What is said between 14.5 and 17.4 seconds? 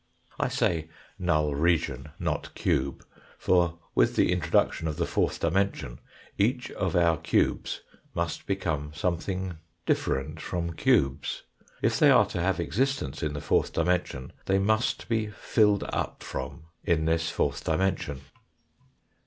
must be" filled up from" in this